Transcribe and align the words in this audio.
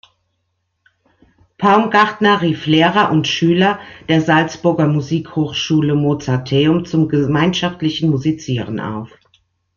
Paumgartner 1.59 2.41
rief 2.41 2.65
Lehrer 2.65 3.11
und 3.11 3.27
Schüler 3.27 3.79
der 4.09 4.19
Salzburger 4.23 4.87
Musikhochschule 4.87 5.93
Mozarteum 5.93 6.85
zum 6.85 7.07
gemeinschaftlichen 7.07 8.09
Musizieren 8.09 8.79
auf. 8.79 9.11